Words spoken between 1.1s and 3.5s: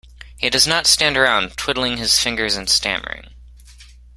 around, twiddling his fingers and stammering.